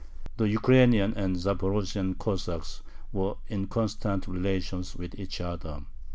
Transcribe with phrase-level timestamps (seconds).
[0.37, 2.81] The Ukrainian and Zaporozhian Cossacks
[3.13, 5.81] were in constant relations with each other.